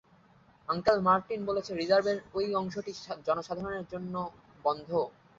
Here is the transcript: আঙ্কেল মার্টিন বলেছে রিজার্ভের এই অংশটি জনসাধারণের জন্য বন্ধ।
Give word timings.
আঙ্কেল 0.69 0.97
মার্টিন 1.07 1.41
বলেছে 1.49 1.71
রিজার্ভের 1.73 2.17
এই 2.39 2.49
অংশটি 2.55 2.91
জনসাধারণের 3.27 3.85
জন্য 3.93 4.13
বন্ধ। 4.65 4.89